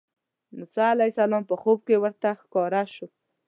[0.57, 3.07] موسی علیه السلام په خوب کې ورته ښکاره شو.